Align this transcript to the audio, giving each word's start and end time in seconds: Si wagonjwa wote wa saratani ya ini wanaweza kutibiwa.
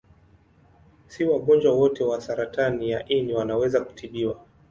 Si 1.07 1.23
wagonjwa 1.25 1.73
wote 1.73 2.03
wa 2.03 2.21
saratani 2.21 2.89
ya 2.89 3.07
ini 3.07 3.33
wanaweza 3.33 3.81
kutibiwa. 3.81 4.39